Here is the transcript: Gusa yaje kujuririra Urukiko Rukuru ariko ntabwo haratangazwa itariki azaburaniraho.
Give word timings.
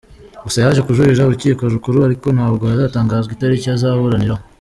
Gusa 0.43 0.57
yaje 0.63 0.81
kujuririra 0.85 1.27
Urukiko 1.27 1.61
Rukuru 1.73 1.97
ariko 2.07 2.27
ntabwo 2.35 2.63
haratangazwa 2.71 3.31
itariki 3.33 3.67
azaburaniraho. 3.75 4.43